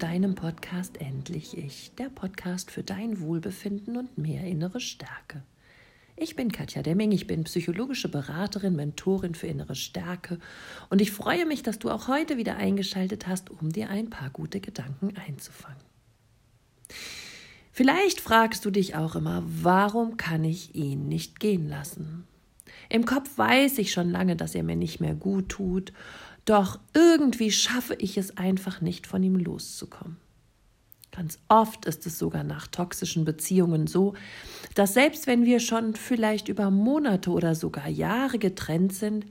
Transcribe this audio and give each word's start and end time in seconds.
deinem 0.00 0.34
Podcast 0.34 0.98
Endlich 0.98 1.58
Ich, 1.58 1.92
der 1.98 2.08
Podcast 2.08 2.70
für 2.70 2.82
dein 2.82 3.20
Wohlbefinden 3.20 3.98
und 3.98 4.16
mehr 4.16 4.44
innere 4.44 4.80
Stärke. 4.80 5.42
Ich 6.16 6.36
bin 6.36 6.50
Katja 6.50 6.82
Demming, 6.82 7.12
ich 7.12 7.26
bin 7.26 7.44
psychologische 7.44 8.08
Beraterin, 8.08 8.74
Mentorin 8.74 9.34
für 9.34 9.46
innere 9.46 9.74
Stärke 9.74 10.38
und 10.88 11.02
ich 11.02 11.12
freue 11.12 11.44
mich, 11.44 11.62
dass 11.62 11.78
du 11.78 11.90
auch 11.90 12.08
heute 12.08 12.38
wieder 12.38 12.56
eingeschaltet 12.56 13.26
hast, 13.26 13.50
um 13.50 13.72
dir 13.72 13.90
ein 13.90 14.08
paar 14.08 14.30
gute 14.30 14.60
Gedanken 14.60 15.12
einzufangen. 15.18 15.82
Vielleicht 17.70 18.22
fragst 18.22 18.64
du 18.64 18.70
dich 18.70 18.94
auch 18.96 19.16
immer, 19.16 19.42
warum 19.44 20.16
kann 20.16 20.44
ich 20.44 20.74
ihn 20.74 21.08
nicht 21.08 21.40
gehen 21.40 21.68
lassen? 21.68 22.26
Im 22.88 23.04
Kopf 23.04 23.36
weiß 23.36 23.76
ich 23.76 23.92
schon 23.92 24.10
lange, 24.10 24.34
dass 24.34 24.54
er 24.54 24.62
mir 24.62 24.76
nicht 24.76 25.00
mehr 25.00 25.14
gut 25.14 25.50
tut 25.50 25.92
doch 26.50 26.80
irgendwie 26.94 27.52
schaffe 27.52 27.94
ich 27.94 28.18
es 28.18 28.36
einfach 28.36 28.80
nicht, 28.80 29.06
von 29.06 29.22
ihm 29.22 29.36
loszukommen. 29.36 30.16
Ganz 31.12 31.38
oft 31.48 31.86
ist 31.86 32.06
es 32.06 32.18
sogar 32.18 32.42
nach 32.42 32.66
toxischen 32.66 33.24
Beziehungen 33.24 33.86
so, 33.86 34.14
dass 34.74 34.94
selbst 34.94 35.28
wenn 35.28 35.44
wir 35.44 35.60
schon 35.60 35.94
vielleicht 35.94 36.48
über 36.48 36.70
Monate 36.70 37.30
oder 37.30 37.54
sogar 37.54 37.88
Jahre 37.88 38.38
getrennt 38.38 38.92
sind, 38.92 39.26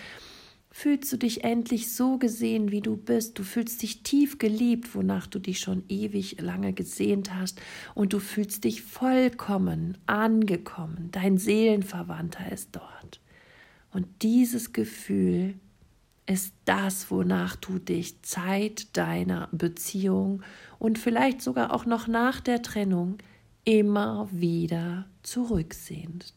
fühlst 0.69 1.13
du 1.13 1.17
dich 1.17 1.45
endlich 1.45 1.93
so 1.93 2.17
gesehen, 2.17 2.71
wie 2.71 2.81
du 2.81 2.97
bist. 2.97 3.39
Du 3.39 3.43
fühlst 3.43 3.81
dich 3.83 4.03
tief 4.03 4.37
geliebt, 4.37 4.93
wonach 4.93 5.25
du 5.25 5.39
dich 5.39 5.61
schon 5.61 5.85
ewig 5.87 6.41
lange 6.41 6.73
gesehnt 6.73 7.33
hast. 7.33 7.61
Und 7.95 8.11
du 8.11 8.19
fühlst 8.19 8.65
dich 8.65 8.81
vollkommen 8.81 9.97
angekommen. 10.07 11.07
Dein 11.11 11.37
Seelenverwandter 11.37 12.51
ist 12.51 12.75
dort. 12.75 13.21
Und 13.91 14.07
dieses 14.21 14.73
Gefühl 14.73 15.55
ist 16.29 16.53
das, 16.65 17.09
wonach 17.09 17.55
du 17.55 17.79
dich 17.79 18.21
Zeit 18.21 18.95
deiner 18.95 19.49
Beziehung 19.51 20.43
und 20.77 20.99
vielleicht 20.99 21.41
sogar 21.41 21.73
auch 21.73 21.87
noch 21.87 22.07
nach 22.07 22.39
der 22.39 22.61
Trennung 22.61 23.17
immer 23.65 24.29
wieder 24.31 25.05
zurücksehnst. 25.23 26.35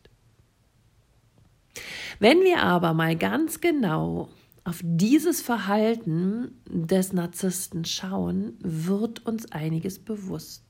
Wenn 2.19 2.41
wir 2.41 2.63
aber 2.63 2.95
mal 2.95 3.17
ganz 3.17 3.61
genau 3.61 4.31
auf 4.65 4.81
dieses 4.83 5.43
Verhalten 5.43 6.53
des 6.67 7.13
Narzissten 7.13 7.85
schauen, 7.85 8.57
wird 8.61 9.27
uns 9.27 9.53
einiges 9.53 9.99
bewusst. 9.99 10.65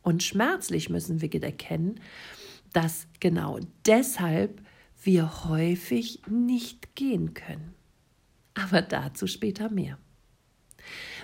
Und 0.00 0.22
schmerzlich 0.22 0.88
müssen 0.88 1.20
wir 1.20 1.42
erkennen, 1.42 2.00
dass 2.72 3.06
genau 3.20 3.58
deshalb 3.84 4.62
wir 5.02 5.44
häufig 5.44 6.22
nicht 6.28 6.94
gehen 6.96 7.34
können 7.34 7.74
aber 8.54 8.82
dazu 8.82 9.26
später 9.26 9.70
mehr. 9.70 9.98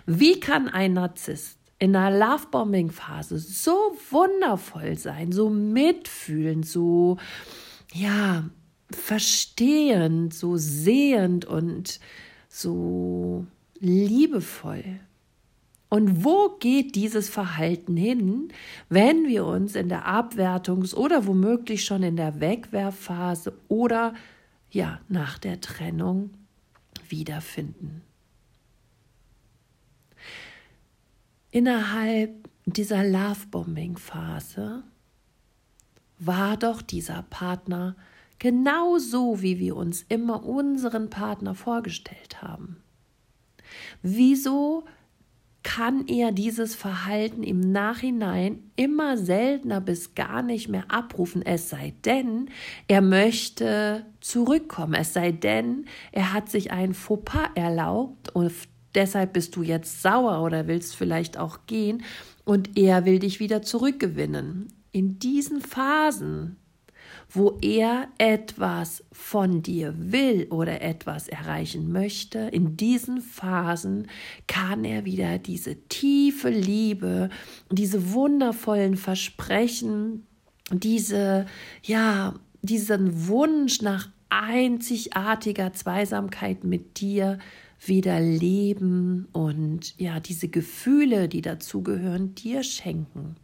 Wie 0.06 0.40
kann 0.40 0.68
ein 0.68 0.94
Narzisst 0.94 1.58
in 1.78 1.94
einer 1.94 2.16
Lovebombing-Phase 2.18 3.38
so 3.38 3.96
wundervoll 4.10 4.96
sein, 4.96 5.32
so 5.32 5.50
mitfühlend, 5.50 6.66
so, 6.66 7.18
ja, 7.92 8.48
verstehend, 8.90 10.34
so 10.34 10.56
sehend 10.56 11.44
und 11.44 12.00
so 12.48 13.46
liebevoll? 13.78 15.00
Und 15.90 16.24
wo 16.24 16.56
geht 16.60 16.94
dieses 16.96 17.28
Verhalten 17.28 17.96
hin, 17.96 18.48
wenn 18.90 19.26
wir 19.26 19.46
uns 19.46 19.74
in 19.74 19.88
der 19.88 20.06
Abwertungs- 20.06 20.94
oder 20.94 21.26
womöglich 21.26 21.84
schon 21.84 22.02
in 22.02 22.16
der 22.16 22.40
Wegwerfphase 22.40 23.58
oder 23.68 24.14
ja, 24.70 25.00
nach 25.08 25.38
der 25.38 25.60
Trennung 25.62 26.30
wiederfinden. 27.10 28.02
Innerhalb 31.50 32.48
dieser 32.66 33.04
Lovebombing-Phase 33.04 34.82
war 36.18 36.56
doch 36.56 36.82
dieser 36.82 37.22
Partner 37.30 37.96
genauso, 38.38 39.40
wie 39.40 39.58
wir 39.58 39.76
uns 39.76 40.04
immer 40.08 40.44
unseren 40.44 41.10
Partner 41.10 41.54
vorgestellt 41.54 42.42
haben. 42.42 42.82
Wieso 44.02 44.84
kann 45.68 46.06
er 46.06 46.32
dieses 46.32 46.74
Verhalten 46.74 47.42
im 47.42 47.60
Nachhinein 47.60 48.70
immer 48.74 49.18
seltener 49.18 49.82
bis 49.82 50.14
gar 50.14 50.40
nicht 50.40 50.70
mehr 50.70 50.84
abrufen, 50.88 51.42
es 51.44 51.68
sei 51.68 51.92
denn, 52.06 52.48
er 52.86 53.02
möchte 53.02 54.06
zurückkommen, 54.22 54.94
es 54.94 55.12
sei 55.12 55.30
denn, 55.30 55.84
er 56.10 56.32
hat 56.32 56.48
sich 56.48 56.72
ein 56.72 56.94
Fauxpas 56.94 57.50
erlaubt 57.54 58.34
und 58.34 58.50
deshalb 58.94 59.34
bist 59.34 59.56
du 59.56 59.62
jetzt 59.62 60.00
sauer 60.00 60.42
oder 60.42 60.68
willst 60.68 60.96
vielleicht 60.96 61.36
auch 61.36 61.58
gehen 61.66 62.02
und 62.46 62.78
er 62.78 63.04
will 63.04 63.18
dich 63.18 63.38
wieder 63.38 63.60
zurückgewinnen. 63.60 64.68
In 64.90 65.18
diesen 65.18 65.60
Phasen 65.60 66.56
wo 67.30 67.58
er 67.60 68.08
etwas 68.16 69.04
von 69.12 69.62
dir 69.62 69.94
will 69.96 70.46
oder 70.50 70.80
etwas 70.80 71.28
erreichen 71.28 71.92
möchte, 71.92 72.38
in 72.38 72.76
diesen 72.76 73.20
Phasen 73.20 74.08
kann 74.46 74.84
er 74.84 75.04
wieder 75.04 75.38
diese 75.38 75.76
tiefe 75.88 76.48
Liebe, 76.48 77.28
diese 77.70 78.12
wundervollen 78.12 78.96
Versprechen, 78.96 80.26
diese, 80.72 81.46
ja, 81.82 82.34
diesen 82.62 83.28
Wunsch 83.28 83.82
nach 83.82 84.08
einzigartiger 84.30 85.72
Zweisamkeit 85.72 86.64
mit 86.64 87.00
dir 87.00 87.38
wieder 87.84 88.20
leben 88.20 89.28
und 89.32 89.98
ja, 89.98 90.18
diese 90.18 90.48
Gefühle, 90.48 91.28
die 91.28 91.42
dazugehören, 91.42 92.34
dir 92.34 92.62
schenken. 92.62 93.36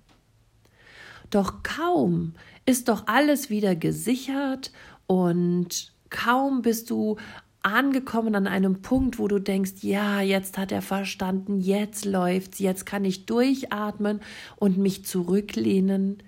Doch 1.31 1.63
kaum 1.63 2.35
ist 2.67 2.89
doch 2.89 3.07
alles 3.07 3.51
wieder 3.51 3.77
gesichert 3.77 4.73
und 5.07 5.93
kaum 6.11 6.63
bist 6.63 6.91
du 6.91 7.17
angekommen 7.65 8.35
an 8.35 8.47
einem 8.47 8.83
Punkt, 8.83 9.19
wo 9.19 9.27
du 9.27 9.39
denkst, 9.39 9.83
ja, 9.83 10.21
jetzt 10.21 10.59
hat 10.59 10.71
er 10.71 10.83
verstanden, 10.83 11.61
jetzt 11.61 12.05
läuft's, 12.05 12.59
jetzt 12.59 12.85
kann 12.85 13.05
ich 13.05 13.27
durchatmen 13.27 14.21
und 14.57 14.77
mich 14.77 15.07
zurücklehnen. 15.07 16.23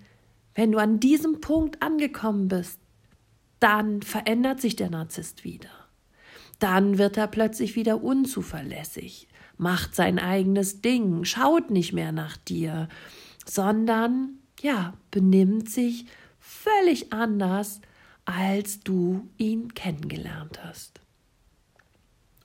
Wenn 0.54 0.72
du 0.72 0.78
an 0.78 0.98
diesem 0.98 1.40
Punkt 1.42 1.82
angekommen 1.82 2.48
bist, 2.48 2.80
dann 3.60 4.00
verändert 4.00 4.62
sich 4.62 4.76
der 4.76 4.90
Narzisst 4.90 5.44
wieder. 5.44 5.68
Dann 6.58 6.96
wird 6.96 7.18
er 7.18 7.26
plötzlich 7.26 7.76
wieder 7.76 8.02
unzuverlässig, 8.02 9.28
macht 9.58 9.94
sein 9.94 10.18
eigenes 10.18 10.80
Ding, 10.80 11.24
schaut 11.24 11.70
nicht 11.70 11.92
mehr 11.92 12.12
nach 12.12 12.38
dir, 12.38 12.88
sondern 13.44 14.38
ja, 14.66 14.94
benimmt 15.10 15.70
sich 15.70 16.06
völlig 16.40 17.12
anders, 17.12 17.80
als 18.24 18.80
du 18.80 19.28
ihn 19.38 19.74
kennengelernt 19.74 20.62
hast. 20.64 21.00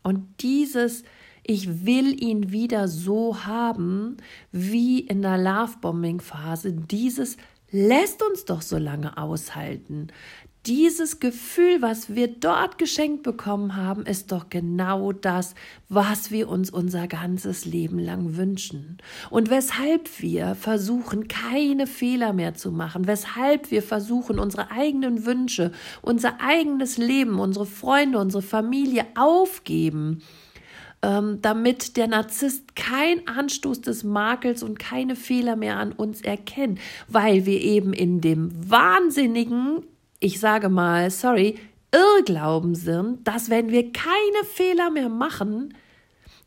Und 0.04 0.28
dieses 0.42 1.04
ich 1.44 1.86
will 1.86 2.22
ihn 2.24 2.52
wieder 2.52 2.88
so 2.88 3.46
haben 3.46 4.18
wie 4.52 5.00
in 5.00 5.24
der 5.24 5.40
Lovebombing-Phase. 5.40 6.72
Dieses 6.72 7.38
lässt 7.72 8.22
uns 8.22 8.46
doch 8.46 8.62
so 8.62 8.78
lange 8.78 9.18
aushalten. 9.18 10.08
Dieses 10.68 11.20
Gefühl, 11.20 11.82
was 11.82 12.14
wir 12.14 12.28
dort 12.28 12.78
geschenkt 12.78 13.24
bekommen 13.24 13.76
haben, 13.76 14.06
ist 14.06 14.32
doch 14.32 14.50
genau 14.52 15.12
das, 15.12 15.56
was 15.90 16.30
wir 16.30 16.50
uns 16.50 16.70
unser 16.70 17.08
ganzes 17.08 17.66
Leben 17.66 17.98
lang 17.98 18.38
wünschen. 18.38 18.98
Und 19.32 19.50
weshalb 19.50 20.22
wir 20.22 20.54
versuchen, 20.54 21.28
keine 21.28 21.88
Fehler 21.88 22.32
mehr 22.34 22.54
zu 22.54 22.72
machen, 22.72 23.08
weshalb 23.08 23.72
wir 23.72 23.82
versuchen, 23.82 24.38
unsere 24.38 24.70
eigenen 24.70 25.26
Wünsche, 25.26 25.72
unser 26.04 26.40
eigenes 26.40 27.00
Leben, 27.00 27.40
unsere 27.40 27.66
Freunde, 27.66 28.20
unsere 28.20 28.44
Familie 28.44 29.08
aufgeben, 29.16 30.22
ähm, 31.02 31.40
damit 31.42 31.98
der 31.98 32.06
Narzisst 32.06 32.76
kein 32.76 33.28
Anstoß 33.28 33.82
des 33.82 34.04
Makels 34.04 34.62
und 34.62 34.78
keine 34.78 35.16
Fehler 35.16 35.56
mehr 35.56 35.78
an 35.78 35.92
uns 35.92 36.22
erkennt, 36.22 36.80
weil 37.08 37.48
wir 37.48 37.60
eben 37.62 37.94
in 37.94 38.22
dem 38.22 38.52
wahnsinnigen, 38.70 39.88
ich 40.22 40.40
sage 40.40 40.70
mal, 40.70 41.12
sorry, 41.12 41.58
Irrglauben 41.92 42.76
sind, 42.76 43.28
dass 43.28 43.50
wenn 43.50 43.70
wir 43.70 43.92
keine 43.92 44.46
Fehler 44.46 44.90
mehr 44.90 45.10
machen, 45.10 45.74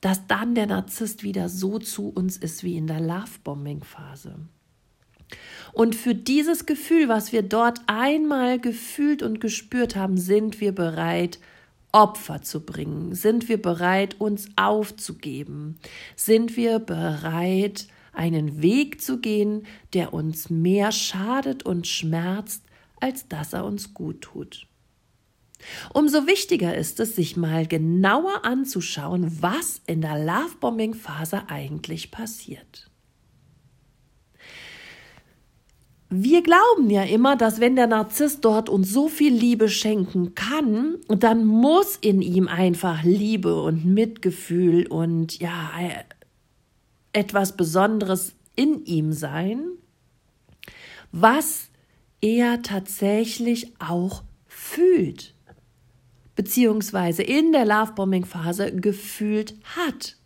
dass 0.00 0.26
dann 0.26 0.54
der 0.54 0.66
Narzisst 0.66 1.22
wieder 1.22 1.48
so 1.48 1.78
zu 1.78 2.08
uns 2.08 2.36
ist 2.36 2.64
wie 2.64 2.76
in 2.76 2.86
der 2.86 3.00
Lovebombing-Phase. 3.00 4.36
Und 5.72 5.94
für 5.96 6.14
dieses 6.14 6.66
Gefühl, 6.66 7.08
was 7.08 7.32
wir 7.32 7.42
dort 7.42 7.80
einmal 7.86 8.60
gefühlt 8.60 9.22
und 9.22 9.40
gespürt 9.40 9.96
haben, 9.96 10.16
sind 10.16 10.60
wir 10.60 10.72
bereit, 10.72 11.38
Opfer 11.90 12.42
zu 12.42 12.64
bringen? 12.64 13.14
Sind 13.14 13.48
wir 13.48 13.60
bereit, 13.60 14.20
uns 14.20 14.48
aufzugeben? 14.56 15.78
Sind 16.16 16.56
wir 16.56 16.78
bereit, 16.78 17.86
einen 18.12 18.62
Weg 18.62 19.00
zu 19.00 19.20
gehen, 19.20 19.66
der 19.92 20.14
uns 20.14 20.50
mehr 20.50 20.92
schadet 20.92 21.64
und 21.64 21.86
schmerzt, 21.86 22.63
als 23.04 23.28
dass 23.28 23.52
er 23.52 23.66
uns 23.66 23.92
gut 23.92 24.22
tut? 24.22 24.66
Umso 25.92 26.26
wichtiger 26.26 26.74
ist 26.74 27.00
es, 27.00 27.14
sich 27.14 27.36
mal 27.36 27.66
genauer 27.66 28.44
anzuschauen, 28.46 29.42
was 29.42 29.82
in 29.86 30.00
der 30.00 30.24
Lovebombing-Phase 30.24 31.48
eigentlich 31.48 32.10
passiert. 32.10 32.90
Wir 36.08 36.42
glauben 36.42 36.88
ja 36.88 37.02
immer, 37.02 37.36
dass 37.36 37.60
wenn 37.60 37.76
der 37.76 37.88
Narzisst 37.88 38.44
dort 38.44 38.68
uns 38.68 38.90
so 38.90 39.08
viel 39.08 39.34
Liebe 39.34 39.68
schenken 39.68 40.34
kann, 40.34 40.96
dann 41.08 41.44
muss 41.44 41.96
in 41.96 42.22
ihm 42.22 42.48
einfach 42.48 43.02
Liebe 43.02 43.60
und 43.60 43.84
Mitgefühl 43.84 44.86
und 44.86 45.38
ja, 45.40 45.72
etwas 47.12 47.56
Besonderes 47.56 48.34
in 48.54 48.84
ihm 48.84 49.12
sein, 49.12 49.64
was 51.10 51.70
er 52.24 52.62
tatsächlich 52.62 53.74
auch 53.78 54.22
fühlt, 54.46 55.34
beziehungsweise 56.34 57.22
in 57.22 57.52
der 57.52 57.66
Lovebombing-Phase 57.66 58.74
gefühlt 58.74 59.54
hat. 59.76 60.16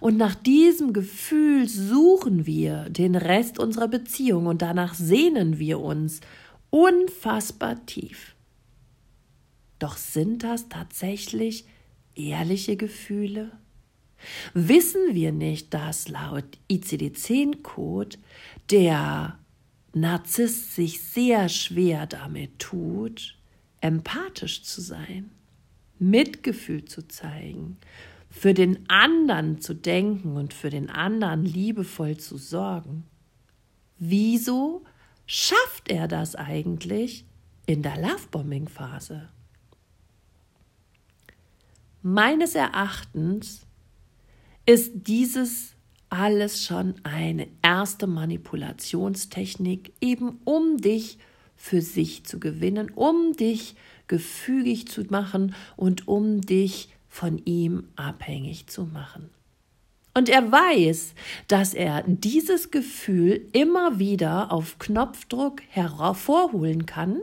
Und 0.00 0.16
nach 0.16 0.34
diesem 0.34 0.94
Gefühl 0.94 1.68
suchen 1.68 2.46
wir 2.46 2.88
den 2.88 3.14
Rest 3.14 3.58
unserer 3.58 3.88
Beziehung 3.88 4.46
und 4.46 4.62
danach 4.62 4.94
sehnen 4.94 5.58
wir 5.58 5.80
uns 5.80 6.22
unfassbar 6.70 7.84
tief. 7.84 8.34
Doch 9.78 9.98
sind 9.98 10.44
das 10.44 10.70
tatsächlich 10.70 11.66
ehrliche 12.14 12.78
Gefühle? 12.78 13.50
Wissen 14.54 15.02
wir 15.14 15.32
nicht, 15.32 15.74
dass 15.74 16.08
laut 16.08 16.44
ICD-10-Code 16.70 18.16
der 18.70 19.38
Narzisst 19.94 20.74
sich 20.74 21.02
sehr 21.02 21.48
schwer 21.48 22.06
damit 22.06 22.58
tut, 22.58 23.36
empathisch 23.80 24.62
zu 24.62 24.80
sein, 24.80 25.30
Mitgefühl 25.98 26.84
zu 26.84 27.06
zeigen, 27.08 27.76
für 28.30 28.54
den 28.54 28.88
anderen 28.88 29.60
zu 29.60 29.74
denken 29.74 30.36
und 30.36 30.54
für 30.54 30.70
den 30.70 30.88
anderen 30.88 31.44
liebevoll 31.44 32.16
zu 32.16 32.38
sorgen. 32.38 33.04
Wieso 33.98 34.84
schafft 35.26 35.90
er 35.90 36.08
das 36.08 36.34
eigentlich 36.34 37.26
in 37.66 37.82
der 37.82 38.00
Lovebombing-Phase? 38.00 39.28
Meines 42.02 42.54
Erachtens 42.54 43.66
ist 44.66 44.92
dieses 44.94 45.71
alles 46.12 46.64
schon 46.64 46.94
eine 47.04 47.48
erste 47.62 48.06
Manipulationstechnik, 48.06 49.92
eben 50.00 50.40
um 50.44 50.76
dich 50.76 51.16
für 51.56 51.80
sich 51.80 52.24
zu 52.24 52.38
gewinnen, 52.38 52.90
um 52.90 53.32
dich 53.32 53.76
gefügig 54.08 54.88
zu 54.88 55.04
machen 55.08 55.54
und 55.76 56.06
um 56.06 56.42
dich 56.42 56.90
von 57.08 57.38
ihm 57.46 57.84
abhängig 57.96 58.66
zu 58.66 58.84
machen. 58.84 59.30
Und 60.12 60.28
er 60.28 60.52
weiß, 60.52 61.14
dass 61.48 61.72
er 61.72 62.04
dieses 62.06 62.70
Gefühl 62.70 63.48
immer 63.52 63.98
wieder 63.98 64.52
auf 64.52 64.78
Knopfdruck 64.78 65.62
hervorholen 65.70 66.84
kann, 66.84 67.20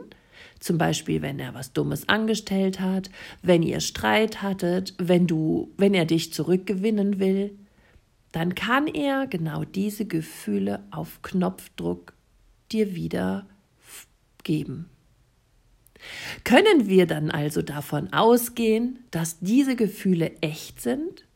zum 0.58 0.78
Beispiel, 0.78 1.22
wenn 1.22 1.38
er 1.38 1.54
was 1.54 1.72
Dummes 1.72 2.08
angestellt 2.08 2.80
hat, 2.80 3.08
wenn 3.42 3.62
ihr 3.62 3.78
Streit 3.78 4.42
hattet, 4.42 4.94
wenn 4.98 5.28
du, 5.28 5.70
wenn 5.76 5.94
er 5.94 6.06
dich 6.06 6.32
zurückgewinnen 6.32 7.20
will, 7.20 7.56
dann 8.32 8.54
kann 8.54 8.86
er 8.86 9.26
genau 9.26 9.64
diese 9.64 10.04
Gefühle 10.04 10.84
auf 10.90 11.22
Knopfdruck 11.22 12.12
dir 12.70 12.94
wieder 12.94 13.46
geben. 14.44 14.88
Können 16.44 16.88
wir 16.88 17.06
dann 17.06 17.30
also 17.30 17.62
davon 17.62 18.12
ausgehen, 18.12 19.00
dass 19.10 19.40
diese 19.40 19.76
Gefühle 19.76 20.36
echt 20.40 20.80
sind? 20.80 21.26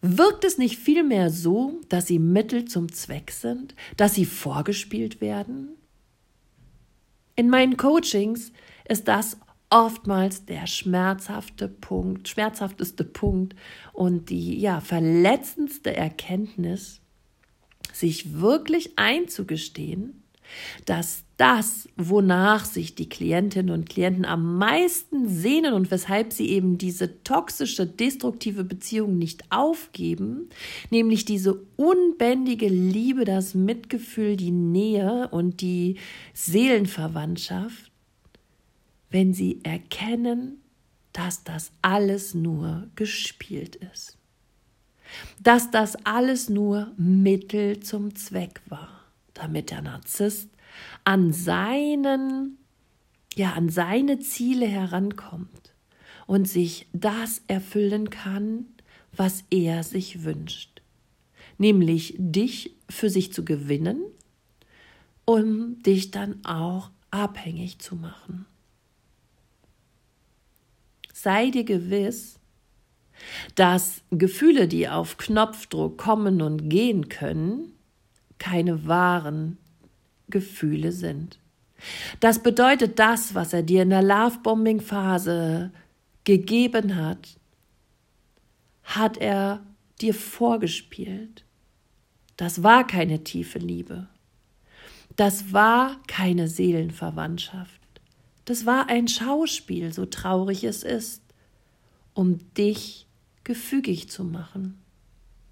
Wirkt 0.00 0.44
es 0.44 0.58
nicht 0.58 0.78
vielmehr 0.78 1.28
so, 1.30 1.80
dass 1.88 2.06
sie 2.06 2.20
Mittel 2.20 2.66
zum 2.66 2.92
Zweck 2.92 3.32
sind, 3.32 3.74
dass 3.96 4.14
sie 4.14 4.24
vorgespielt 4.24 5.20
werden? 5.20 5.70
In 7.34 7.50
meinen 7.50 7.76
Coachings 7.76 8.52
ist 8.88 9.08
das 9.08 9.36
oftmals 9.70 10.44
der 10.44 10.66
schmerzhafte 10.66 11.68
Punkt, 11.68 12.28
schmerzhafteste 12.28 13.04
Punkt 13.04 13.54
und 13.92 14.30
die 14.30 14.58
ja 14.58 14.80
verletzendste 14.80 15.94
Erkenntnis, 15.94 17.00
sich 17.92 18.40
wirklich 18.40 18.98
einzugestehen, 18.98 20.22
dass 20.86 21.24
das, 21.36 21.88
wonach 21.96 22.64
sich 22.64 22.94
die 22.94 23.08
Klientinnen 23.08 23.70
und 23.70 23.88
Klienten 23.88 24.24
am 24.24 24.56
meisten 24.56 25.28
sehnen 25.28 25.74
und 25.74 25.90
weshalb 25.90 26.32
sie 26.32 26.48
eben 26.48 26.78
diese 26.78 27.22
toxische, 27.22 27.86
destruktive 27.86 28.64
Beziehung 28.64 29.18
nicht 29.18 29.44
aufgeben, 29.50 30.48
nämlich 30.90 31.24
diese 31.24 31.60
unbändige 31.76 32.68
Liebe, 32.68 33.24
das 33.24 33.54
Mitgefühl, 33.54 34.36
die 34.36 34.50
Nähe 34.50 35.28
und 35.30 35.60
die 35.60 35.96
Seelenverwandtschaft, 36.34 37.90
wenn 39.10 39.34
sie 39.34 39.60
erkennen, 39.64 40.62
dass 41.12 41.44
das 41.44 41.72
alles 41.82 42.34
nur 42.34 42.88
gespielt 42.94 43.76
ist, 43.76 44.16
dass 45.42 45.70
das 45.70 45.96
alles 46.04 46.48
nur 46.48 46.92
Mittel 46.96 47.80
zum 47.80 48.14
Zweck 48.14 48.60
war 48.68 48.98
damit 49.38 49.70
der 49.70 49.82
Narzisst 49.82 50.50
an 51.04 51.32
seinen, 51.32 52.58
ja, 53.34 53.52
an 53.52 53.68
seine 53.68 54.18
Ziele 54.18 54.66
herankommt 54.66 55.72
und 56.26 56.46
sich 56.46 56.86
das 56.92 57.42
erfüllen 57.46 58.10
kann, 58.10 58.66
was 59.16 59.44
er 59.50 59.82
sich 59.82 60.24
wünscht, 60.24 60.82
nämlich 61.56 62.14
dich 62.18 62.74
für 62.90 63.10
sich 63.10 63.32
zu 63.32 63.44
gewinnen, 63.44 64.02
um 65.24 65.82
dich 65.82 66.10
dann 66.10 66.44
auch 66.44 66.90
abhängig 67.10 67.78
zu 67.78 67.96
machen. 67.96 68.46
Sei 71.20 71.50
dir 71.50 71.64
gewiss, 71.64 72.38
dass 73.56 74.02
Gefühle, 74.12 74.68
die 74.68 74.88
auf 74.88 75.16
Knopfdruck 75.16 75.98
kommen 75.98 76.40
und 76.40 76.68
gehen 76.68 77.08
können, 77.08 77.72
keine 78.38 78.86
wahren 78.86 79.58
Gefühle 80.28 80.92
sind. 80.92 81.40
Das 82.20 82.40
bedeutet, 82.40 83.00
das, 83.00 83.34
was 83.34 83.52
er 83.52 83.64
dir 83.64 83.82
in 83.82 83.90
der 83.90 84.04
Lovebombing-Phase 84.04 85.72
gegeben 86.22 86.94
hat, 86.94 87.36
hat 88.84 89.16
er 89.16 89.66
dir 90.00 90.14
vorgespielt. 90.14 91.42
Das 92.36 92.62
war 92.62 92.86
keine 92.86 93.24
tiefe 93.24 93.58
Liebe. 93.58 94.06
Das 95.16 95.52
war 95.52 95.96
keine 96.06 96.46
Seelenverwandtschaft. 96.46 97.77
Das 98.48 98.64
war 98.64 98.88
ein 98.88 99.08
Schauspiel, 99.08 99.92
so 99.92 100.06
traurig 100.06 100.64
es 100.64 100.82
ist. 100.82 101.22
um 102.14 102.38
dich 102.54 103.06
gefügig 103.44 104.08
zu 104.08 104.24
machen, 104.24 104.78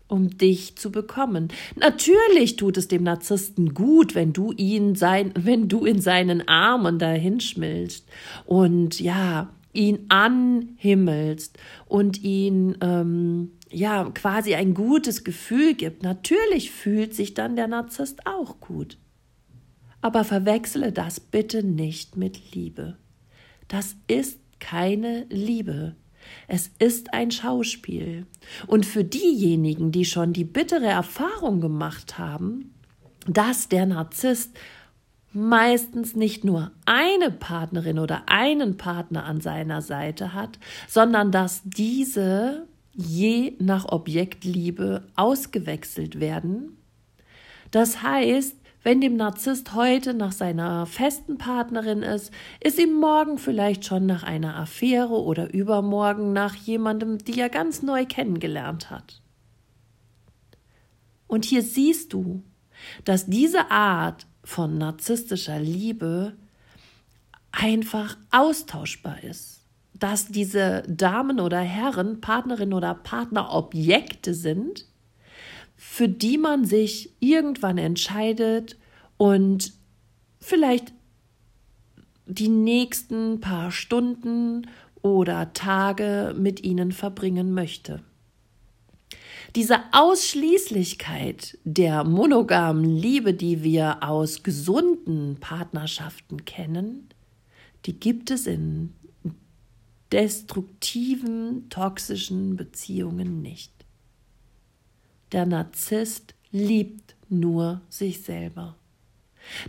um 0.08 0.36
dich 0.36 0.76
zu 0.76 0.90
bekommen. 0.90 1.48
Natürlich 1.76 2.56
tut 2.56 2.78
es 2.78 2.88
dem 2.88 3.02
Narzissten 3.02 3.74
gut, 3.74 4.14
wenn 4.14 4.32
du 4.32 4.50
ihn 4.52 4.96
sein, 4.96 5.32
wenn 5.38 5.68
du 5.68 5.84
in 5.84 6.00
seinen 6.00 6.48
Armen 6.48 6.98
dahin 6.98 7.40
schmilzt 7.40 8.08
und 8.46 8.98
ja, 8.98 9.50
ihn 9.74 10.06
anhimmelst 10.08 11.58
und 11.84 12.22
ihn 12.24 12.78
ähm, 12.80 13.52
ja 13.70 14.10
quasi 14.14 14.54
ein 14.54 14.72
gutes 14.72 15.22
Gefühl 15.22 15.74
gibt. 15.74 16.02
Natürlich 16.02 16.70
fühlt 16.72 17.14
sich 17.14 17.34
dann 17.34 17.54
der 17.56 17.68
Narzisst 17.68 18.26
auch 18.26 18.58
gut. 18.58 18.96
Aber 20.00 20.24
verwechsle 20.24 20.92
das 20.92 21.20
bitte 21.20 21.62
nicht 21.62 22.16
mit 22.16 22.54
Liebe. 22.54 22.96
Das 23.68 23.96
ist 24.06 24.38
keine 24.60 25.26
Liebe. 25.28 25.96
Es 26.48 26.70
ist 26.78 27.12
ein 27.14 27.30
Schauspiel. 27.30 28.26
Und 28.66 28.86
für 28.86 29.04
diejenigen, 29.04 29.92
die 29.92 30.04
schon 30.04 30.32
die 30.32 30.44
bittere 30.44 30.86
Erfahrung 30.86 31.60
gemacht 31.60 32.18
haben, 32.18 32.74
dass 33.26 33.68
der 33.68 33.86
Narzisst 33.86 34.56
meistens 35.32 36.16
nicht 36.16 36.44
nur 36.44 36.72
eine 36.86 37.30
Partnerin 37.30 37.98
oder 37.98 38.22
einen 38.26 38.76
Partner 38.76 39.24
an 39.24 39.40
seiner 39.40 39.82
Seite 39.82 40.32
hat, 40.32 40.58
sondern 40.88 41.30
dass 41.30 41.60
diese 41.64 42.66
je 42.94 43.54
nach 43.58 43.84
Objektliebe 43.86 45.06
ausgewechselt 45.14 46.18
werden. 46.20 46.78
Das 47.70 48.02
heißt, 48.02 48.56
wenn 48.86 49.00
dem 49.00 49.16
Narzisst 49.16 49.74
heute 49.74 50.14
nach 50.14 50.30
seiner 50.30 50.86
festen 50.86 51.38
Partnerin 51.38 52.04
ist, 52.04 52.32
ist 52.62 52.78
ihm 52.78 52.92
morgen 52.92 53.36
vielleicht 53.36 53.84
schon 53.84 54.06
nach 54.06 54.22
einer 54.22 54.54
Affäre 54.54 55.20
oder 55.24 55.52
übermorgen 55.52 56.32
nach 56.32 56.54
jemandem, 56.54 57.18
die 57.18 57.40
er 57.40 57.48
ganz 57.48 57.82
neu 57.82 58.06
kennengelernt 58.06 58.88
hat. 58.88 59.22
Und 61.26 61.44
hier 61.44 61.62
siehst 61.62 62.12
du, 62.12 62.44
dass 63.04 63.26
diese 63.26 63.72
Art 63.72 64.28
von 64.44 64.78
narzisstischer 64.78 65.58
Liebe 65.58 66.36
einfach 67.50 68.16
austauschbar 68.30 69.24
ist. 69.24 69.64
Dass 69.94 70.28
diese 70.28 70.84
Damen 70.86 71.40
oder 71.40 71.58
Herren, 71.58 72.20
Partnerin 72.20 72.72
oder 72.72 72.94
Partner 72.94 73.52
Objekte 73.52 74.32
sind, 74.32 74.86
für 75.88 76.10
die 76.10 76.36
man 76.36 76.66
sich 76.66 77.10
irgendwann 77.20 77.78
entscheidet 77.78 78.76
und 79.16 79.72
vielleicht 80.40 80.92
die 82.26 82.50
nächsten 82.50 83.40
paar 83.40 83.70
Stunden 83.70 84.66
oder 85.00 85.54
Tage 85.54 86.34
mit 86.36 86.62
ihnen 86.62 86.92
verbringen 86.92 87.54
möchte. 87.54 88.02
Diese 89.54 89.78
Ausschließlichkeit 89.92 91.56
der 91.64 92.04
monogamen 92.04 92.84
Liebe, 92.84 93.32
die 93.32 93.62
wir 93.62 94.02
aus 94.02 94.42
gesunden 94.42 95.38
Partnerschaften 95.40 96.44
kennen, 96.44 97.08
die 97.86 97.98
gibt 97.98 98.30
es 98.30 98.46
in 98.46 98.92
destruktiven, 100.12 101.70
toxischen 101.70 102.56
Beziehungen 102.56 103.40
nicht. 103.40 103.75
Der 105.36 105.44
Narzisst 105.44 106.34
liebt 106.50 107.14
nur 107.28 107.82
sich 107.90 108.22
selber. 108.22 108.74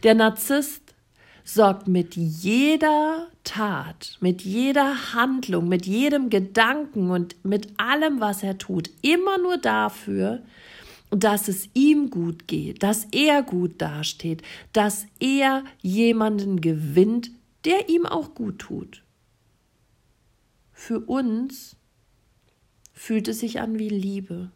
Der 0.02 0.16
Narzisst 0.16 0.96
sorgt 1.44 1.90
mit 1.90 2.16
jeder 2.16 3.28
Tat, 3.44 4.18
mit 4.22 4.44
jeder 4.44 5.14
Handlung, 5.14 5.68
mit 5.68 5.86
jedem 5.86 6.30
Gedanken 6.30 7.12
und 7.12 7.44
mit 7.44 7.78
allem, 7.78 8.22
was 8.22 8.44
er 8.44 8.58
tut, 8.58 8.90
immer 9.02 9.38
nur 9.40 9.58
dafür, 9.58 10.42
dass 11.10 11.50
es 11.50 11.68
ihm 11.74 12.12
gut 12.12 12.48
geht, 12.48 12.82
dass 12.82 13.06
er 13.12 13.44
gut 13.44 13.82
dasteht, 13.82 14.44
dass 14.72 15.06
er 15.20 15.66
jemanden 15.82 16.62
gewinnt, 16.62 17.30
der 17.66 17.90
ihm 17.90 18.06
auch 18.06 18.36
gut 18.36 18.60
tut. 18.60 19.04
Für 20.72 21.02
uns 21.02 21.76
fühlt 22.94 23.28
es 23.28 23.42
sich 23.42 23.60
an 23.60 23.78
wie 23.78 23.90
Liebe, 23.90 24.50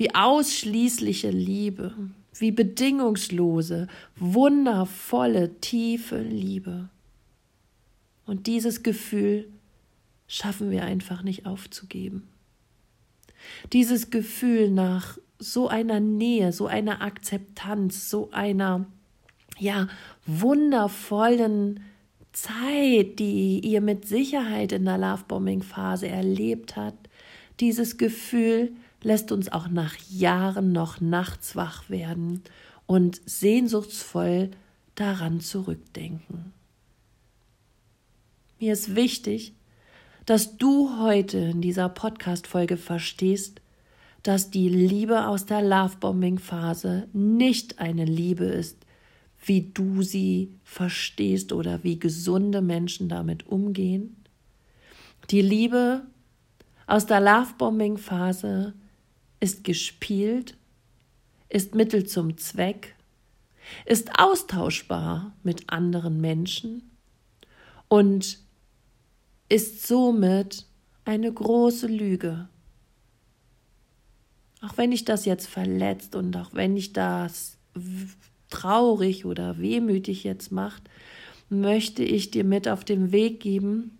wie 0.00 0.14
ausschließliche 0.14 1.28
Liebe, 1.28 1.94
wie 2.38 2.52
bedingungslose, 2.52 3.86
wundervolle, 4.16 5.60
tiefe 5.60 6.22
Liebe. 6.22 6.88
Und 8.24 8.46
dieses 8.46 8.82
Gefühl 8.82 9.46
schaffen 10.26 10.70
wir 10.70 10.84
einfach 10.84 11.22
nicht 11.22 11.44
aufzugeben. 11.44 12.26
Dieses 13.74 14.08
Gefühl 14.08 14.70
nach 14.70 15.18
so 15.38 15.68
einer 15.68 16.00
Nähe, 16.00 16.54
so 16.54 16.66
einer 16.66 17.02
Akzeptanz, 17.02 18.08
so 18.08 18.30
einer 18.30 18.86
ja 19.58 19.86
wundervollen 20.24 21.80
Zeit, 22.32 23.18
die 23.18 23.60
ihr 23.60 23.82
mit 23.82 24.08
Sicherheit 24.08 24.72
in 24.72 24.86
der 24.86 24.96
Lovebombing 24.96 25.62
Phase 25.62 26.08
erlebt 26.08 26.76
habt, 26.76 27.10
dieses 27.60 27.98
Gefühl 27.98 28.72
lässt 29.02 29.32
uns 29.32 29.50
auch 29.50 29.68
nach 29.68 29.94
Jahren 30.10 30.72
noch 30.72 31.00
nachts 31.00 31.56
wach 31.56 31.88
werden 31.88 32.42
und 32.86 33.20
sehnsuchtsvoll 33.24 34.50
daran 34.94 35.40
zurückdenken. 35.40 36.52
Mir 38.58 38.72
ist 38.74 38.94
wichtig, 38.94 39.54
dass 40.26 40.58
du 40.58 40.98
heute 40.98 41.38
in 41.38 41.62
dieser 41.62 41.88
Podcast-Folge 41.88 42.76
verstehst, 42.76 43.60
dass 44.22 44.50
die 44.50 44.68
Liebe 44.68 45.26
aus 45.26 45.46
der 45.46 45.62
Lovebombing-Phase 45.62 47.08
nicht 47.12 47.78
eine 47.78 48.04
Liebe 48.04 48.44
ist, 48.44 48.76
wie 49.44 49.70
du 49.72 50.02
sie 50.02 50.52
verstehst 50.62 51.52
oder 51.52 51.82
wie 51.82 51.98
gesunde 51.98 52.60
Menschen 52.60 53.08
damit 53.08 53.46
umgehen. 53.46 54.16
Die 55.30 55.40
Liebe 55.40 56.02
aus 56.86 57.06
der 57.06 57.20
Lovebombing-Phase 57.20 58.74
ist 59.40 59.64
gespielt, 59.64 60.56
ist 61.48 61.74
Mittel 61.74 62.06
zum 62.06 62.36
Zweck, 62.38 62.94
ist 63.86 64.18
austauschbar 64.18 65.34
mit 65.42 65.70
anderen 65.70 66.20
Menschen 66.20 66.90
und 67.88 68.38
ist 69.48 69.86
somit 69.86 70.66
eine 71.04 71.32
große 71.32 71.86
Lüge. 71.86 72.48
Auch 74.62 74.76
wenn 74.76 74.92
ich 74.92 75.04
das 75.04 75.24
jetzt 75.24 75.48
verletzt 75.48 76.14
und 76.14 76.36
auch 76.36 76.52
wenn 76.52 76.76
ich 76.76 76.92
das 76.92 77.56
traurig 78.50 79.24
oder 79.24 79.58
wehmütig 79.58 80.24
jetzt 80.24 80.52
macht, 80.52 80.82
möchte 81.48 82.02
ich 82.04 82.30
dir 82.30 82.44
mit 82.44 82.68
auf 82.68 82.84
den 82.84 83.10
Weg 83.10 83.40
geben, 83.40 83.98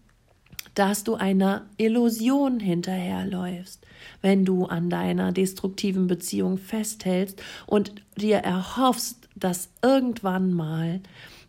dass 0.80 1.04
du 1.04 1.14
einer 1.14 1.66
Illusion 1.76 2.58
hinterherläufst, 2.58 3.86
wenn 4.22 4.46
du 4.46 4.64
an 4.64 4.88
deiner 4.88 5.30
destruktiven 5.30 6.06
Beziehung 6.06 6.56
festhältst 6.56 7.42
und 7.66 7.92
dir 8.16 8.38
erhoffst, 8.38 9.28
dass 9.36 9.68
irgendwann 9.82 10.54
mal 10.54 11.00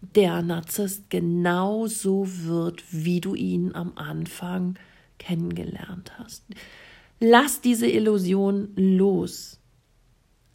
der 0.02 0.42
Narzisst 0.42 1.10
genauso 1.10 2.26
wird, 2.44 2.84
wie 2.92 3.22
du 3.22 3.34
ihn 3.34 3.74
am 3.74 3.94
Anfang 3.96 4.78
kennengelernt 5.18 6.12
hast. 6.20 6.44
Lass 7.22 7.62
diese 7.62 7.88
Illusion 7.88 8.74
los. 8.76 9.62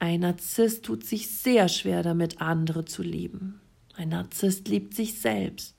Ein 0.00 0.20
Narzisst 0.20 0.84
tut 0.84 1.02
sich 1.02 1.30
sehr 1.30 1.70
schwer 1.70 2.02
damit, 2.02 2.42
andere 2.42 2.84
zu 2.84 3.02
lieben. 3.02 3.58
Ein 3.94 4.10
Narzisst 4.10 4.68
liebt 4.68 4.92
sich 4.92 5.18
selbst 5.18 5.74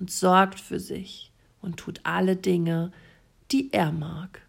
und 0.00 0.10
sorgt 0.10 0.58
für 0.58 0.80
sich 0.80 1.33
und 1.64 1.78
tut 1.78 2.00
alle 2.04 2.36
Dinge, 2.36 2.92
die 3.50 3.72
er 3.72 3.90
mag. 3.90 4.42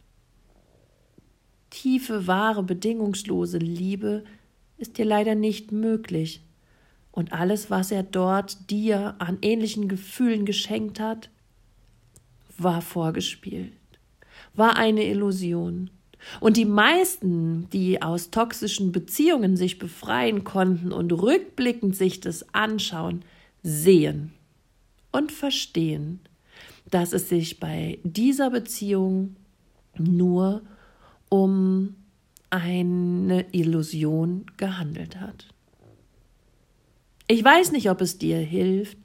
Tiefe, 1.69 2.27
wahre, 2.27 2.63
bedingungslose 2.63 3.57
Liebe 3.57 4.23
ist 4.77 4.97
dir 4.97 5.05
leider 5.05 5.35
nicht 5.35 5.71
möglich, 5.71 6.41
und 7.15 7.31
alles, 7.31 7.69
was 7.69 7.91
er 7.91 8.03
dort 8.03 8.69
dir 8.69 9.15
an 9.19 9.37
ähnlichen 9.41 9.87
Gefühlen 9.87 10.45
geschenkt 10.45 10.99
hat, 10.99 11.29
war 12.57 12.81
vorgespielt, 12.81 13.71
war 14.53 14.75
eine 14.75 15.05
Illusion. 15.05 15.89
Und 16.41 16.57
die 16.57 16.65
meisten, 16.65 17.69
die 17.69 18.01
aus 18.01 18.31
toxischen 18.31 18.91
Beziehungen 18.91 19.55
sich 19.55 19.79
befreien 19.79 20.43
konnten 20.43 20.91
und 20.91 21.11
rückblickend 21.13 21.95
sich 21.95 22.19
das 22.19 22.53
anschauen, 22.53 23.23
sehen 23.63 24.33
und 25.13 25.31
verstehen, 25.31 26.19
dass 26.89 27.13
es 27.13 27.29
sich 27.29 27.59
bei 27.59 27.99
dieser 28.03 28.49
Beziehung 28.49 29.35
nur 29.97 30.61
um 31.29 31.95
eine 32.49 33.45
Illusion 33.51 34.45
gehandelt 34.57 35.19
hat. 35.19 35.47
Ich 37.27 37.43
weiß 37.43 37.71
nicht, 37.71 37.89
ob 37.89 38.01
es 38.01 38.17
dir 38.17 38.37
hilft, 38.37 38.97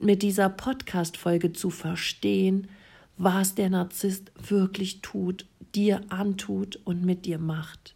mit 0.00 0.22
dieser 0.22 0.48
Podcast-Folge 0.48 1.52
zu 1.52 1.70
verstehen, 1.70 2.68
was 3.16 3.54
der 3.54 3.70
Narzisst 3.70 4.32
wirklich 4.48 5.00
tut, 5.02 5.46
dir 5.74 6.00
antut 6.08 6.76
und 6.84 7.04
mit 7.04 7.26
dir 7.26 7.38
macht. 7.38 7.94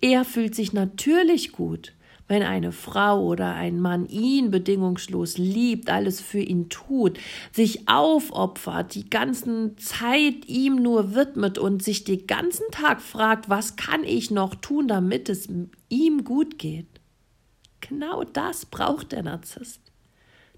Er 0.00 0.24
fühlt 0.24 0.54
sich 0.54 0.72
natürlich 0.72 1.52
gut, 1.52 1.92
wenn 2.30 2.44
eine 2.44 2.70
Frau 2.70 3.24
oder 3.26 3.56
ein 3.56 3.80
Mann 3.80 4.06
ihn 4.06 4.52
bedingungslos 4.52 5.36
liebt, 5.36 5.90
alles 5.90 6.20
für 6.20 6.38
ihn 6.38 6.68
tut, 6.68 7.18
sich 7.50 7.88
aufopfert, 7.88 8.94
die 8.94 9.10
ganzen 9.10 9.76
Zeit 9.78 10.46
ihm 10.46 10.76
nur 10.80 11.16
widmet 11.16 11.58
und 11.58 11.82
sich 11.82 12.04
den 12.04 12.28
ganzen 12.28 12.70
Tag 12.70 13.02
fragt, 13.02 13.48
was 13.48 13.74
kann 13.74 14.04
ich 14.04 14.30
noch 14.30 14.54
tun, 14.54 14.86
damit 14.86 15.28
es 15.28 15.48
ihm 15.88 16.22
gut 16.22 16.56
geht. 16.56 17.00
Genau 17.80 18.22
das 18.22 18.64
braucht 18.64 19.10
der 19.10 19.24
Narzisst. 19.24 19.80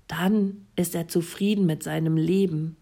Dann 0.09 0.67
ist 0.77 0.95
er 0.95 1.09
zufrieden 1.09 1.65
mit 1.65 1.83
seinem 1.83 2.19
Leben. 2.19 2.77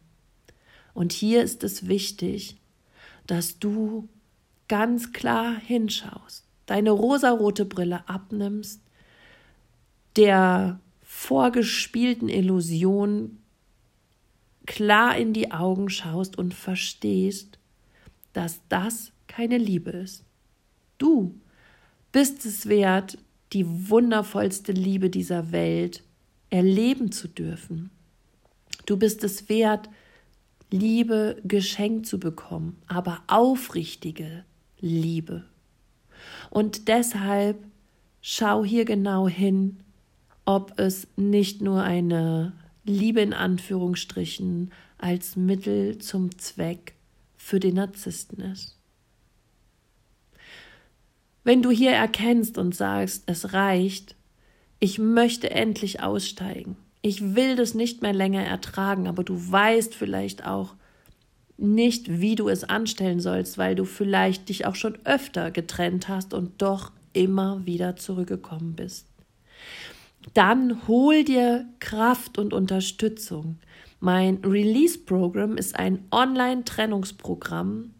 Und 0.94 1.12
hier 1.12 1.44
ist 1.44 1.62
es 1.62 1.86
wichtig, 1.86 2.56
dass 3.28 3.60
du 3.60 4.08
ganz 4.66 5.12
klar 5.12 5.54
hinschaust 5.54 6.49
deine 6.70 6.92
rosarote 6.92 7.64
Brille 7.64 8.08
abnimmst, 8.08 8.80
der 10.14 10.78
vorgespielten 11.02 12.28
Illusion 12.28 13.38
klar 14.66 15.16
in 15.16 15.32
die 15.32 15.50
Augen 15.50 15.88
schaust 15.90 16.38
und 16.38 16.54
verstehst, 16.54 17.58
dass 18.34 18.60
das 18.68 19.10
keine 19.26 19.58
Liebe 19.58 19.90
ist. 19.90 20.22
Du 20.96 21.34
bist 22.12 22.46
es 22.46 22.68
wert, 22.68 23.18
die 23.52 23.90
wundervollste 23.90 24.70
Liebe 24.70 25.10
dieser 25.10 25.50
Welt 25.50 26.04
erleben 26.50 27.10
zu 27.10 27.26
dürfen. 27.26 27.90
Du 28.86 28.96
bist 28.96 29.24
es 29.24 29.48
wert, 29.48 29.88
Liebe 30.70 31.42
geschenkt 31.42 32.06
zu 32.06 32.20
bekommen, 32.20 32.80
aber 32.86 33.24
aufrichtige 33.26 34.44
Liebe. 34.78 35.50
Und 36.50 36.88
deshalb 36.88 37.64
schau 38.20 38.64
hier 38.64 38.84
genau 38.84 39.28
hin, 39.28 39.78
ob 40.44 40.78
es 40.78 41.06
nicht 41.16 41.62
nur 41.62 41.82
eine 41.82 42.52
Liebe 42.84 43.20
in 43.20 43.32
Anführungsstrichen 43.32 44.72
als 44.98 45.36
Mittel 45.36 45.98
zum 45.98 46.36
Zweck 46.38 46.94
für 47.36 47.60
den 47.60 47.74
Narzissten 47.74 48.40
ist. 48.40 48.76
Wenn 51.42 51.62
du 51.62 51.70
hier 51.70 51.92
erkennst 51.92 52.58
und 52.58 52.74
sagst, 52.74 53.24
es 53.26 53.52
reicht, 53.52 54.14
ich 54.78 54.98
möchte 54.98 55.50
endlich 55.50 56.02
aussteigen, 56.02 56.76
ich 57.02 57.34
will 57.34 57.56
das 57.56 57.74
nicht 57.74 58.02
mehr 58.02 58.12
länger 58.12 58.44
ertragen, 58.44 59.08
aber 59.08 59.24
du 59.24 59.34
weißt 59.50 59.94
vielleicht 59.94 60.44
auch, 60.46 60.74
nicht, 61.60 62.20
wie 62.20 62.34
du 62.34 62.48
es 62.48 62.64
anstellen 62.64 63.20
sollst, 63.20 63.58
weil 63.58 63.74
du 63.74 63.84
vielleicht 63.84 64.48
dich 64.48 64.66
auch 64.66 64.74
schon 64.74 64.98
öfter 65.04 65.50
getrennt 65.50 66.08
hast 66.08 66.34
und 66.34 66.62
doch 66.62 66.92
immer 67.12 67.66
wieder 67.66 67.96
zurückgekommen 67.96 68.74
bist. 68.74 69.06
Dann 70.34 70.86
hol 70.86 71.24
dir 71.24 71.66
Kraft 71.78 72.38
und 72.38 72.52
Unterstützung. 72.52 73.58
Mein 74.00 74.36
Release-Programm 74.44 75.56
ist 75.56 75.78
ein 75.78 76.04
Online-Trennungsprogramm, 76.10 77.90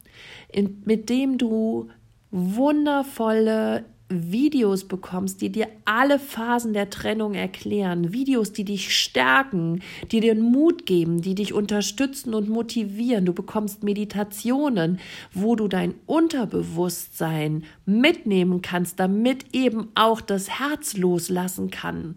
mit 0.85 1.09
dem 1.09 1.39
du 1.39 1.91
wundervolle 2.31 3.85
Videos 4.11 4.85
bekommst, 4.85 5.41
die 5.41 5.51
dir 5.51 5.69
alle 5.85 6.19
Phasen 6.19 6.73
der 6.73 6.91
Trennung 6.91 7.35
erklären, 7.35 8.13
Videos, 8.13 8.53
die 8.53 8.65
dich 8.65 8.95
stärken, 8.95 9.83
die 10.11 10.21
dir 10.21 10.35
Mut 10.35 10.85
geben, 10.85 11.23
die 11.23 11.37
dich 11.37 11.55
unterstützen 11.55 12.35
und 12.35 12.49
motivieren. 12.49 13.25
Du 13.25 13.33
bekommst 13.33 13.85
Meditationen, 13.85 14.99
wo 15.33 15.55
du 15.55 15.69
dein 15.69 15.95
Unterbewusstsein 16.07 17.65
mitnehmen 17.87 18.63
kannst, 18.63 18.99
damit 18.99 19.55
eben 19.55 19.89
auch 19.95 20.21
das 20.21 20.59
Herz 20.59 20.97
loslassen 20.97 21.71
kann, 21.71 22.17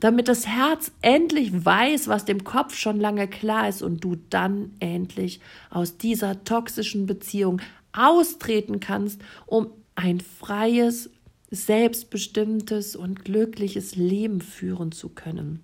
damit 0.00 0.28
das 0.28 0.46
Herz 0.46 0.92
endlich 1.02 1.64
weiß, 1.64 2.08
was 2.08 2.24
dem 2.24 2.44
Kopf 2.44 2.74
schon 2.74 2.98
lange 2.98 3.28
klar 3.28 3.68
ist 3.68 3.82
und 3.82 4.02
du 4.02 4.16
dann 4.30 4.72
endlich 4.80 5.40
aus 5.68 5.98
dieser 5.98 6.42
toxischen 6.44 7.04
Beziehung 7.04 7.60
austreten 7.92 8.80
kannst, 8.80 9.20
um 9.46 9.68
ein 9.94 10.20
freies 10.20 11.10
selbstbestimmtes 11.54 12.96
und 12.96 13.24
glückliches 13.24 13.96
Leben 13.96 14.40
führen 14.40 14.92
zu 14.92 15.08
können. 15.08 15.60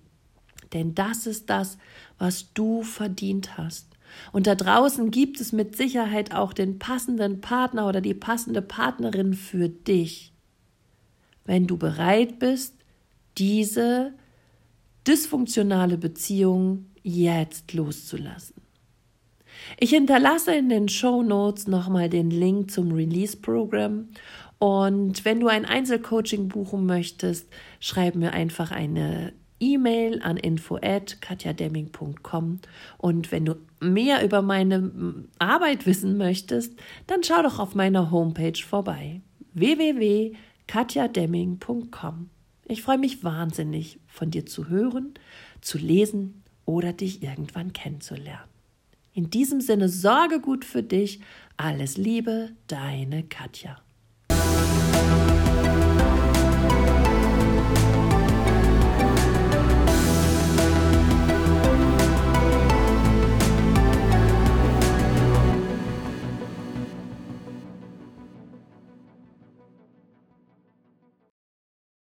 Denn 0.73 0.95
das 0.95 1.27
ist 1.27 1.49
das, 1.49 1.77
was 2.17 2.53
du 2.53 2.83
verdient 2.83 3.57
hast. 3.57 3.87
Und 4.31 4.47
da 4.47 4.55
draußen 4.55 5.11
gibt 5.11 5.39
es 5.39 5.51
mit 5.51 5.75
Sicherheit 5.75 6.33
auch 6.33 6.53
den 6.53 6.79
passenden 6.79 7.41
Partner 7.41 7.87
oder 7.87 8.01
die 8.01 8.13
passende 8.13 8.61
Partnerin 8.61 9.33
für 9.33 9.69
dich. 9.69 10.33
Wenn 11.45 11.67
du 11.67 11.77
bereit 11.77 12.39
bist, 12.39 12.75
diese 13.37 14.13
dysfunktionale 15.07 15.97
Beziehung 15.97 16.85
jetzt 17.03 17.73
loszulassen. 17.73 18.55
Ich 19.79 19.91
hinterlasse 19.91 20.53
in 20.55 20.69
den 20.69 20.89
Show 20.89 21.23
Notes 21.23 21.67
nochmal 21.67 22.09
den 22.09 22.29
Link 22.29 22.71
zum 22.71 22.91
Release-Programm 22.91 24.09
und 24.61 25.25
wenn 25.25 25.39
du 25.39 25.47
ein 25.47 25.65
Einzelcoaching 25.65 26.47
buchen 26.47 26.85
möchtest, 26.85 27.49
schreib 27.79 28.13
mir 28.13 28.33
einfach 28.33 28.69
eine 28.69 29.33
E-Mail 29.59 30.21
an 30.21 30.37
info@katjademming.com 30.37 32.59
und 32.99 33.31
wenn 33.31 33.45
du 33.45 33.55
mehr 33.79 34.23
über 34.23 34.43
meine 34.43 35.25
Arbeit 35.39 35.87
wissen 35.87 36.15
möchtest, 36.15 36.75
dann 37.07 37.23
schau 37.23 37.41
doch 37.41 37.57
auf 37.57 37.73
meiner 37.73 38.11
Homepage 38.11 38.61
vorbei 38.63 39.21
www.katjademming.com. 39.53 42.29
Ich 42.65 42.83
freue 42.83 42.99
mich 42.99 43.23
wahnsinnig 43.23 43.99
von 44.05 44.29
dir 44.29 44.45
zu 44.45 44.69
hören, 44.69 45.15
zu 45.61 45.79
lesen 45.79 46.43
oder 46.65 46.93
dich 46.93 47.23
irgendwann 47.23 47.73
kennenzulernen. 47.73 48.51
In 49.15 49.31
diesem 49.31 49.59
Sinne 49.59 49.89
sorge 49.89 50.39
gut 50.39 50.65
für 50.65 50.83
dich. 50.83 51.19
Alles 51.57 51.97
Liebe, 51.97 52.51
deine 52.67 53.23
Katja. 53.23 53.81